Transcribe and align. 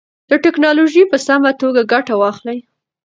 له 0.29 0.35
ټکنالوژۍ 0.45 1.03
په 1.11 1.17
سمه 1.25 1.51
توګه 1.61 1.81
ګټه 1.93 2.13
واخلئ. 2.21 2.59